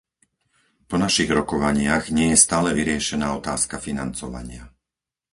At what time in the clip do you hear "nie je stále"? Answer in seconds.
2.17-2.69